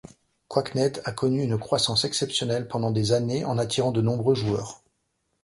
QuakeNet 0.47 0.93
a 1.05 1.11
connu 1.11 1.43
une 1.43 1.59
croissance 1.59 2.05
exceptionnelle 2.05 2.67
pendant 2.67 2.89
des 2.89 3.11
années 3.11 3.45
en 3.45 3.59
attirant 3.59 3.91
de 3.91 4.01
nombreux 4.01 4.33
joueurs. 4.33 4.81